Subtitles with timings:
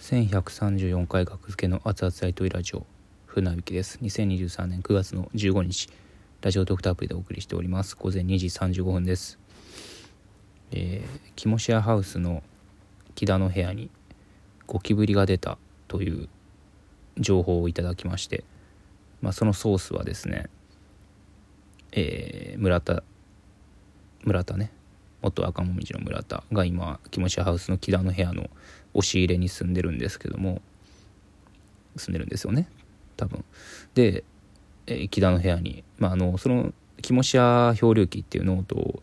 [0.00, 2.86] 1134回学付けの熱々大統領ラジオ
[3.26, 3.98] 船引きです。
[4.00, 5.90] 2023年9月の15日
[6.40, 7.96] ラジオドクターアプリでお送りしております。
[7.96, 9.38] 午前2時35分です。
[10.72, 12.42] えー、キモシアハウスの
[13.14, 13.90] 木田の部屋に
[14.66, 16.30] ゴキブリが出たという
[17.18, 18.42] 情報をいただきまして、
[19.20, 20.48] まあ、そのソースはですね、
[21.92, 23.02] えー、村田
[24.24, 24.72] 村田ね
[25.22, 28.48] 元赤もみじの村田が今気持ちハウスの木田の部屋の
[28.94, 30.62] 押し入れに住んでるんですけども
[31.96, 32.68] 住んでるんですよね
[33.16, 33.44] 多分。
[33.94, 34.24] で、
[34.86, 39.02] えー、木田の部屋に、まあ、あのその気持ち屋漂流記っていうノートを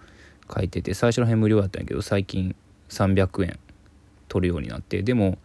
[0.53, 2.55] 書いてて最初の辺無料だったんやけど最近
[2.89, 3.59] 300円
[4.27, 5.37] 取るようになってでも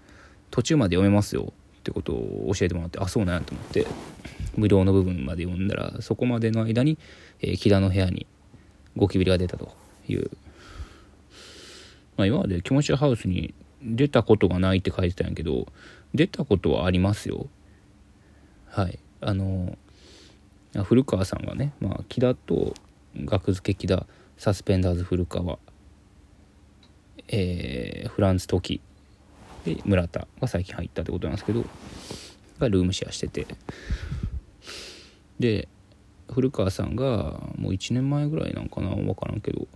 [0.50, 3.86] 途中まで読めますよってことを教えてもらってあそうなんやと思って
[4.56, 6.98] 無料の部分まで読んだらそこまでの間に、
[7.40, 8.26] えー、木田の部屋に
[8.96, 9.74] ゴキブリが出たと
[10.08, 10.30] いう
[12.22, 15.66] まあ、今まで気持ちハウスに出たことがないって書いてたんやけど
[16.14, 17.48] 出たことはありますよ。
[18.68, 18.98] はい。
[19.20, 19.76] あの
[20.84, 22.74] 古川さんがね、まあ、木田と
[23.16, 24.06] 学付け木田
[24.38, 25.58] サスペンダーズ古川、
[27.28, 28.80] えー、フランス時
[29.64, 31.64] で村田が最近入ったってことなんですけど
[32.58, 33.46] がルームシェアしてて。
[35.38, 35.68] で
[36.30, 39.66] 古川さんがもう1年前ぐらいなんかな分からんけど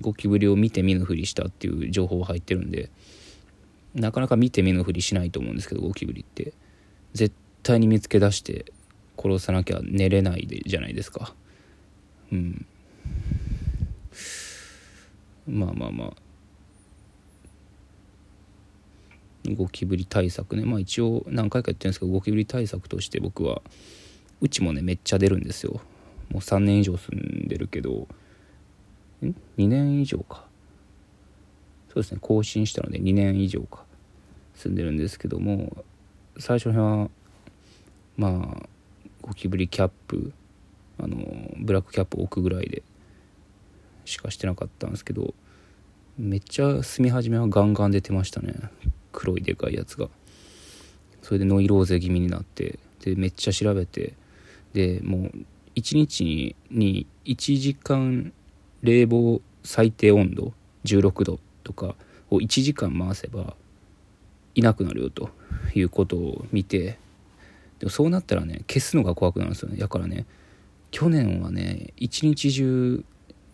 [0.00, 2.90] ゴキブリを見て見ぬふりしたっていう情報が入ってるんで
[3.94, 6.52] なかなか見て見ぬふりしないと思うんですけどゴキブリって。
[7.14, 8.66] 絶対に見つけ出して
[9.16, 11.34] 殺さなきゃ寝れないでじゃないですか。
[12.32, 12.66] うん。
[15.46, 16.12] まあまあまあ。
[19.56, 20.64] ゴキブリ対策ね。
[20.64, 23.62] まあ一応何回か言ってるんですけどゴキブリ対策として僕は
[24.40, 25.80] うちもねめっちゃ出るんですよ。
[26.30, 28.08] もう3年以上住んでるけど
[29.26, 30.44] ん？2年以上か。
[31.88, 32.18] そうですね。
[32.20, 33.84] 更新したので2年以上か。
[34.54, 35.84] 住んでるんですけども
[36.38, 37.10] 最初の辺は
[38.16, 38.68] まあ
[39.22, 40.32] ゴキブリキャップ
[40.98, 41.16] あの
[41.58, 42.82] ブラックキャップ置くぐらいで
[44.04, 45.34] しかしてなかったんですけど
[46.18, 48.54] めっちゃ住み始めはガンガン出てましたね。
[49.12, 50.08] 黒いでかいやつが。
[51.22, 54.12] それでノイローゼ気味になってでめっちゃ調べて
[54.74, 55.32] でもう
[55.74, 58.32] 1日に1時間
[58.84, 60.52] 冷房最低温度
[60.84, 61.96] 16度とか
[62.30, 63.56] を1時間回せば
[64.54, 65.30] いなくなるよと
[65.74, 66.98] いうことを見て
[67.78, 69.76] でもそうなったらね消すのが怖くなるんですよね。
[69.78, 70.26] だからね
[70.90, 73.04] 去年はね一日中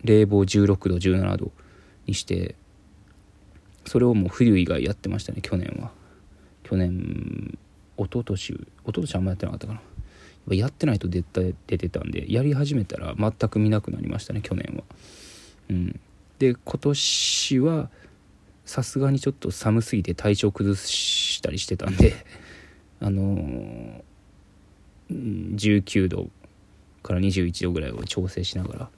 [0.03, 1.51] 冷房16度17度
[2.05, 2.55] にして
[3.85, 5.91] それをもう冬以外やってましたね去年は。
[6.63, 7.57] 去年
[7.97, 9.81] 一昨年一昨年あんまやってなかったかな。
[10.49, 14.83] やってないと絶対出てたんでやり始めたら全く見なくなりましたね去年は。
[15.69, 15.99] うん、
[16.39, 17.89] で今年は
[18.65, 22.13] さすがにちょっと寒すぎて体調崩したりしてたんで
[22.99, 26.29] あのー、19度
[27.03, 28.89] から21度ぐらいを調整しながら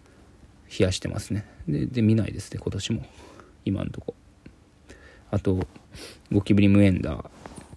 [0.80, 1.46] 冷やしてますね。
[1.68, 3.06] でで見ないですね今年も。
[3.66, 4.16] 今んとこ。
[5.32, 5.68] あと
[6.32, 7.26] ゴキブリ無塩だ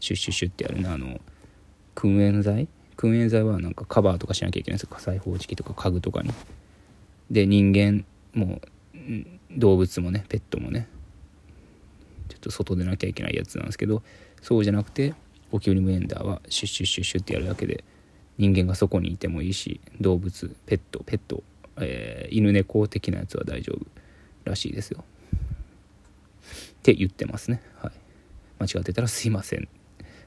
[0.00, 1.20] シュッシュッシュッってやるねあの
[1.94, 2.68] 燻煙剤
[3.08, 4.88] 燻煙剤はなんかカバーとかしなきゃいけないんですよ。
[4.92, 6.32] 火災報知器とか家具とかに。
[7.30, 8.60] で人間も
[9.50, 10.88] 動物もねペットもね
[12.28, 14.02] ちょっと外出なきゃいけないやつなんですけど
[14.42, 15.14] そうじゃなくて
[15.50, 17.84] ゴキブリムエンダーはシュッシュッシュッシュッってやるだけで
[18.38, 21.42] 人間がそこにいてもいいし動物ペットペット、
[21.80, 23.86] えー、犬猫的なやつは大丈夫
[24.44, 25.04] らしいですよ。
[26.78, 27.60] って言ってますね。
[27.82, 27.92] はい。
[28.60, 29.68] 間違ってたらすいません。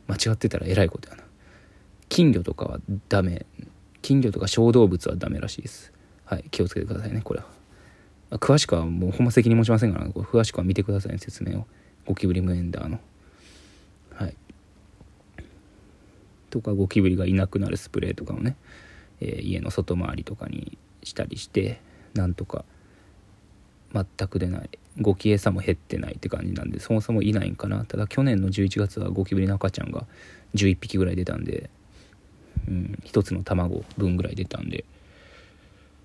[0.08, 1.24] 間違ってたらえらいことやな。
[2.20, 3.46] 金魚とかはダメ。
[4.02, 5.94] 金魚とか小動物はダメらしいです。
[6.26, 7.46] はい気をつけてくださいねこれは。
[8.40, 11.66] 詳しくはもうほんま責任持ちませんから、詳しくは見てくださいね説明を。
[12.06, 13.00] ゴキブリムエンダーの。
[14.16, 14.36] はい。
[16.50, 18.58] とかゴキブリがいなくなるスプレーとかをね、
[19.22, 21.80] えー、家の外回りとかにしたりして
[22.16, 22.66] なんとか
[23.94, 24.70] 全く出ない。
[25.00, 27.86] ゴキ餌も減ってないって感じなんでそもそもいないんかな。
[27.86, 30.06] ただ去年の11月はゴキブリの赤ちゃんが
[30.56, 31.70] 11匹ぐらい出たんで、
[32.70, 34.86] うん、1つの卵分ぐらい出たんで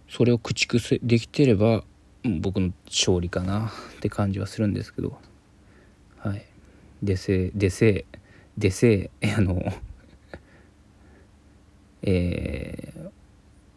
[0.08, 1.84] それを駆逐できてれば
[2.24, 5.18] 僕の勝利かなって感じはするんですけど
[6.18, 6.44] はい。
[7.02, 8.06] でせでせ
[8.56, 9.62] でせ あの
[12.02, 13.10] えー、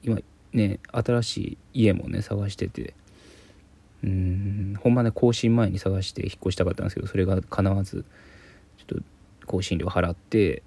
[0.04, 0.19] 今
[0.54, 1.38] ね新し
[1.74, 2.94] い家もね探してて
[4.04, 8.06] うんほんまね更新前に探して引っ越したかったんですけどそれがかなわず
[8.78, 9.04] ちょっと
[9.45, 10.63] 更新料払って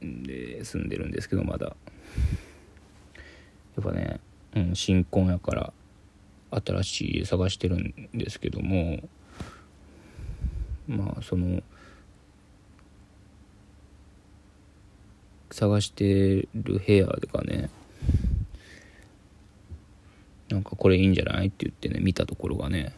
[0.00, 1.76] で住んでるんですけどまだ。
[3.76, 4.20] やっぱね、
[4.54, 5.72] うん、新婚やから
[6.50, 9.00] 新しい家探してるんですけども
[10.88, 11.62] まあその
[15.50, 17.70] 探してる部屋がね
[20.48, 22.94] なんかこれいいんじゃないって言ってね見たところがね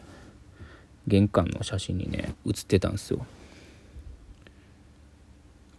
[1.06, 3.26] 玄関の写真にね写ってたんですよ。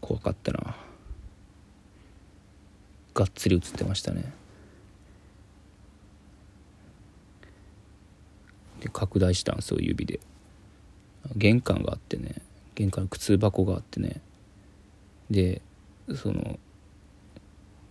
[0.02, 0.76] 怖かったな。
[3.20, 4.24] がっつり写ってましたね。
[8.80, 10.22] で拡大したんですよ指で。
[11.36, 12.36] 玄関があってね。
[12.76, 14.22] 玄関の靴箱があってね。
[15.30, 15.62] で
[16.16, 16.58] その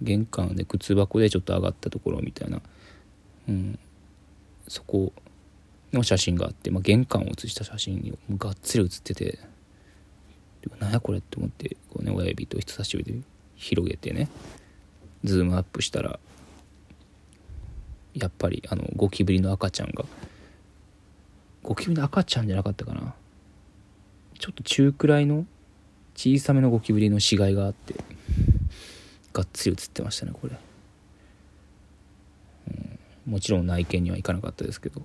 [0.01, 2.63] 玄関で靴箱でちょっと上がったところみたいな、
[3.51, 3.79] うん、
[4.67, 5.13] そこ
[5.93, 9.39] の写真があって、まあ、玄関を写した写真にがっつり写ってて。
[10.81, 13.19] 何やこれって思ってこう、ね、親指と人差し指で
[13.57, 14.31] 広げてね。
[15.25, 16.19] ズームアップしたら
[18.15, 20.05] やっぱりあのゴキブリの赤ちゃんが
[21.63, 23.15] ゴキブリの赤ちゃんじゃなかったかな。
[24.39, 25.47] ちょっと中くらいの
[26.15, 27.95] 小さめのゴキブリの死骸があって
[29.33, 30.57] がっつり映ってましたねこれ、
[32.69, 32.71] う
[33.31, 35.03] ん、もちろん内見には行かなかったですけど。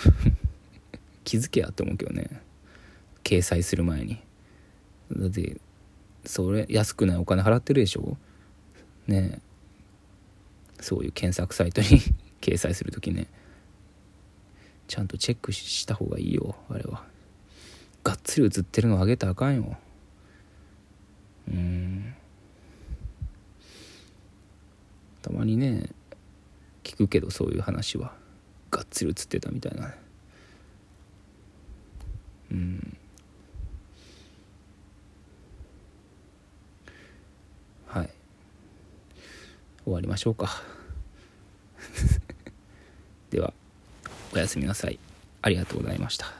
[1.24, 2.42] 気づけやって思うけどね。
[3.22, 4.18] 掲載する前に。
[5.12, 5.60] だって
[6.24, 8.16] それ安くないお金払ってるでしょ？
[9.06, 9.40] ね
[10.78, 10.82] え。
[10.82, 11.86] そういう検索サイトに
[12.40, 13.26] 掲載する時ね。
[14.88, 17.06] ちゃんとチェックした方がいいよあれは。
[18.02, 19.78] がっつり映ってるのあげたらあかんよ。
[21.48, 22.14] うん。
[25.22, 25.90] たまにね
[26.82, 28.16] 聞くけどそういう話は。
[28.70, 29.92] がっつり映ってたみたいな
[32.52, 32.96] うん
[37.86, 38.10] はい
[39.84, 40.62] 終わりましょうか。
[43.30, 43.52] では
[44.32, 44.98] おやすみなさい。
[45.42, 46.39] ありがとうございました。